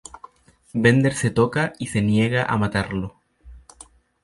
[0.73, 3.21] Bender se toca y se niega a matarlo.